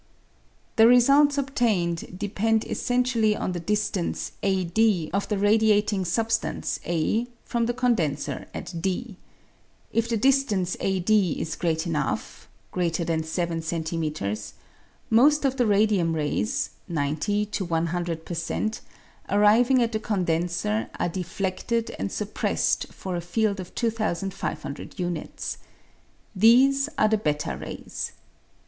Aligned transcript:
The 0.77 0.87
results 0.87 1.37
obtained 1.37 2.17
depend 2.17 2.65
essentially 2.65 3.35
on 3.35 3.51
the 3.51 3.59
distance, 3.59 4.31
AD, 4.41 4.79
of 5.13 5.27
the 5.29 5.37
radiating 5.37 6.05
substance, 6.05 6.79
a, 6.87 7.27
from 7.45 7.67
the 7.67 7.73
the 7.73 7.77
condenser 7.77 8.47
at 8.51 8.81
D. 8.81 9.17
If 9.93 10.09
the 10.09 10.17
distance 10.17 10.75
a 10.79 11.01
d 11.01 11.33
is 11.39 11.55
great 11.55 11.85
enough 11.85 12.47
(greater 12.71 13.03
than 13.05 13.21
7 13.23 13.59
cm.), 13.61 14.53
most 15.11 15.45
of 15.45 15.57
the 15.57 15.67
radium 15.67 16.13
rays 16.13 16.71
(90 16.87 17.45
to 17.45 17.63
100 17.63 18.25
per 18.25 18.33
cent) 18.33 18.81
arriving 19.29 19.83
at 19.83 19.91
the 19.91 19.99
condenser 19.99 20.89
are 20.99 21.09
defleded 21.09 21.93
and 21.99 22.11
suppressed 22.11 22.87
for 22.91 23.15
a 23.15 23.21
field 23.21 23.59
of 23.59 23.75
2500 23.75 24.97
units. 24.99 25.59
These 26.35 26.89
are 26.97 27.07
the 27.07 27.21
/ 27.45 27.45
i 27.45 27.53
rays. 27.53 28.13